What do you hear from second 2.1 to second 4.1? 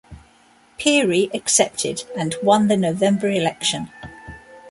and won the November election.